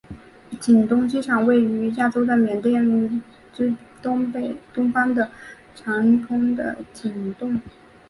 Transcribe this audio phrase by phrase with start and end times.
[0.59, 3.21] 景栋机场位于亚洲的缅甸
[3.53, 5.29] 之东方的
[5.75, 7.61] 掸邦的景栋。